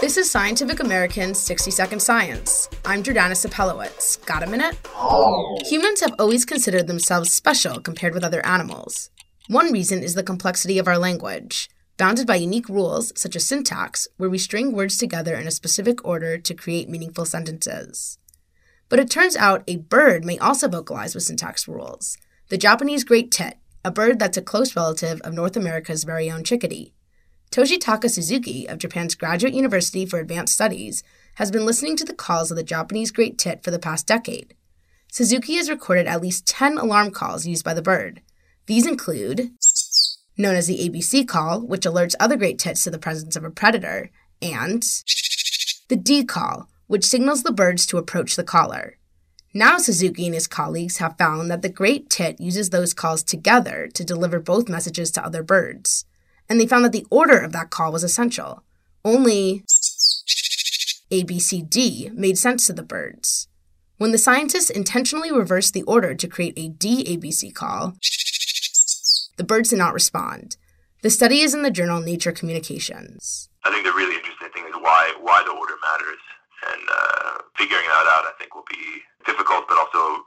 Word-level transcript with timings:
This 0.00 0.16
is 0.16 0.30
Scientific 0.30 0.80
American's 0.80 1.38
60 1.38 1.70
Second 1.70 2.00
Science. 2.00 2.70
I'm 2.86 3.02
Jordana 3.02 3.36
Cepelewicz. 3.36 4.24
Got 4.24 4.42
a 4.42 4.46
minute? 4.46 4.78
Humans 5.66 6.00
have 6.00 6.14
always 6.18 6.46
considered 6.46 6.86
themselves 6.86 7.30
special 7.30 7.80
compared 7.80 8.14
with 8.14 8.24
other 8.24 8.44
animals. 8.46 9.10
One 9.48 9.70
reason 9.70 10.02
is 10.02 10.14
the 10.14 10.22
complexity 10.22 10.78
of 10.78 10.88
our 10.88 10.96
language, 10.96 11.68
bounded 11.98 12.26
by 12.26 12.36
unique 12.36 12.70
rules 12.70 13.12
such 13.14 13.36
as 13.36 13.46
syntax, 13.46 14.08
where 14.16 14.30
we 14.30 14.38
string 14.38 14.72
words 14.72 14.96
together 14.96 15.34
in 15.34 15.46
a 15.46 15.50
specific 15.50 16.02
order 16.02 16.38
to 16.38 16.54
create 16.54 16.88
meaningful 16.88 17.26
sentences. 17.26 18.16
But 18.88 19.00
it 19.00 19.10
turns 19.10 19.36
out 19.36 19.64
a 19.66 19.76
bird 19.76 20.24
may 20.24 20.38
also 20.38 20.66
vocalize 20.66 21.14
with 21.14 21.24
syntax 21.24 21.68
rules. 21.68 22.16
The 22.48 22.56
Japanese 22.56 23.04
great 23.04 23.30
tit, 23.30 23.58
a 23.84 23.90
bird 23.90 24.18
that's 24.18 24.38
a 24.38 24.42
close 24.42 24.74
relative 24.74 25.20
of 25.20 25.34
North 25.34 25.58
America's 25.58 26.04
very 26.04 26.30
own 26.30 26.42
chickadee. 26.42 26.94
Toshitaka 27.50 28.08
Suzuki 28.08 28.68
of 28.68 28.78
Japan's 28.78 29.16
Graduate 29.16 29.54
University 29.54 30.06
for 30.06 30.20
Advanced 30.20 30.54
Studies 30.54 31.02
has 31.34 31.50
been 31.50 31.66
listening 31.66 31.96
to 31.96 32.04
the 32.04 32.14
calls 32.14 32.52
of 32.52 32.56
the 32.56 32.62
Japanese 32.62 33.10
great 33.10 33.38
tit 33.38 33.64
for 33.64 33.72
the 33.72 33.78
past 33.80 34.06
decade. 34.06 34.54
Suzuki 35.10 35.56
has 35.56 35.68
recorded 35.68 36.06
at 36.06 36.22
least 36.22 36.46
10 36.46 36.78
alarm 36.78 37.10
calls 37.10 37.48
used 37.48 37.64
by 37.64 37.74
the 37.74 37.82
bird. 37.82 38.22
These 38.66 38.86
include 38.86 39.50
known 40.38 40.54
as 40.54 40.68
the 40.68 40.88
ABC 40.88 41.26
call, 41.26 41.60
which 41.60 41.82
alerts 41.82 42.14
other 42.20 42.36
great 42.36 42.56
tits 42.56 42.84
to 42.84 42.90
the 42.90 43.00
presence 43.00 43.34
of 43.34 43.42
a 43.42 43.50
predator, 43.50 44.10
and 44.40 44.84
the 45.88 45.96
D 45.96 46.24
call, 46.24 46.70
which 46.86 47.04
signals 47.04 47.42
the 47.42 47.52
birds 47.52 47.84
to 47.86 47.98
approach 47.98 48.36
the 48.36 48.44
caller. 48.44 48.96
Now, 49.52 49.78
Suzuki 49.78 50.26
and 50.26 50.34
his 50.34 50.46
colleagues 50.46 50.98
have 50.98 51.18
found 51.18 51.50
that 51.50 51.62
the 51.62 51.68
great 51.68 52.08
tit 52.10 52.40
uses 52.40 52.70
those 52.70 52.94
calls 52.94 53.24
together 53.24 53.88
to 53.94 54.04
deliver 54.04 54.38
both 54.38 54.68
messages 54.68 55.10
to 55.10 55.24
other 55.24 55.42
birds 55.42 56.04
and 56.50 56.60
they 56.60 56.66
found 56.66 56.84
that 56.84 56.92
the 56.92 57.06
order 57.10 57.38
of 57.38 57.52
that 57.52 57.70
call 57.70 57.92
was 57.92 58.02
essential. 58.02 58.64
Only 59.04 59.62
ABCD 61.10 62.12
made 62.12 62.36
sense 62.36 62.66
to 62.66 62.72
the 62.72 62.82
birds. 62.82 63.46
When 63.98 64.10
the 64.10 64.18
scientists 64.18 64.68
intentionally 64.68 65.30
reversed 65.30 65.74
the 65.74 65.84
order 65.84 66.14
to 66.14 66.28
create 66.28 66.54
a 66.56 66.70
DABC 66.70 67.54
call, 67.54 67.94
the 69.36 69.44
birds 69.44 69.70
did 69.70 69.78
not 69.78 69.94
respond. 69.94 70.56
The 71.02 71.10
study 71.10 71.40
is 71.40 71.54
in 71.54 71.62
the 71.62 71.70
journal 71.70 72.00
Nature 72.00 72.32
Communications. 72.32 73.48
I 73.64 73.70
think 73.70 73.84
the 73.84 73.92
really 73.92 74.16
interesting 74.16 74.50
thing 74.52 74.64
is 74.64 74.74
why 74.74 75.14
why 75.20 75.42
the 75.46 75.52
order 75.52 75.74
matters, 75.80 76.20
and 76.72 76.82
uh, 76.90 77.38
figuring 77.56 77.86
that 77.86 78.06
out 78.08 78.24
I 78.26 78.32
think 78.38 78.54
will 78.54 78.68
be 78.68 79.00
difficult, 79.24 79.68
but 79.68 79.78
also 79.78 80.24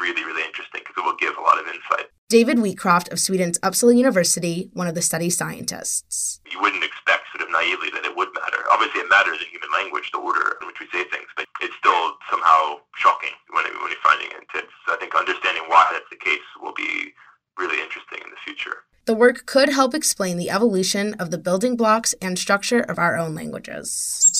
really 0.00 0.24
really 0.24 0.44
interesting 0.44 0.82
because 0.84 0.96
it 0.96 1.04
will 1.04 1.16
give 1.16 1.36
a 1.36 1.40
lot 1.40 1.58
of 1.58 1.66
insight. 1.66 2.06
David 2.28 2.58
Wheatcroft 2.58 3.12
of 3.12 3.20
Sweden's 3.20 3.58
Uppsala 3.60 3.96
University, 3.96 4.70
one 4.72 4.88
of 4.88 4.94
the 4.94 5.02
study's 5.02 5.36
scientists. 5.36 6.40
You 6.50 6.60
wouldn't 6.60 6.82
expect 6.82 7.24
sort 7.30 7.46
of 7.46 7.52
naively 7.52 7.90
that 7.90 8.04
it 8.04 8.16
would 8.16 8.32
matter. 8.34 8.64
Obviously, 8.70 9.00
it 9.00 9.08
matters 9.10 9.38
in 9.38 9.46
human 9.52 9.70
language, 9.74 10.10
the 10.10 10.18
order 10.18 10.56
in 10.60 10.66
which 10.66 10.80
we 10.80 10.86
say 10.88 11.04
things, 11.10 11.28
but 11.36 11.46
it's 11.60 11.74
still 11.76 12.16
somehow 12.30 12.80
shocking 12.96 13.36
when, 13.52 13.64
when 13.82 13.92
you're 13.92 14.02
finding 14.02 14.28
it. 14.32 14.42
It's, 14.54 14.72
I 14.88 14.96
think 14.96 15.14
understanding 15.14 15.64
why 15.68 15.86
that's 15.92 16.08
the 16.10 16.16
case 16.16 16.42
will 16.60 16.74
be 16.74 17.12
really 17.58 17.80
interesting 17.82 18.18
in 18.24 18.30
the 18.30 18.40
future. 18.44 18.82
The 19.06 19.14
work 19.14 19.44
could 19.44 19.68
help 19.68 19.94
explain 19.94 20.38
the 20.38 20.48
evolution 20.48 21.14
of 21.20 21.30
the 21.30 21.38
building 21.38 21.76
blocks 21.76 22.14
and 22.22 22.38
structure 22.38 22.80
of 22.80 22.98
our 22.98 23.18
own 23.18 23.34
languages. 23.34 24.33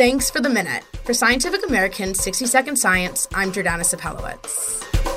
Thanks 0.00 0.30
for 0.30 0.40
the 0.40 0.48
minute. 0.48 0.82
For 1.04 1.12
Scientific 1.12 1.68
American 1.68 2.14
60 2.14 2.46
Second 2.46 2.76
Science, 2.76 3.28
I'm 3.34 3.52
Jordana 3.52 3.84
Cepelewicz. 3.84 5.09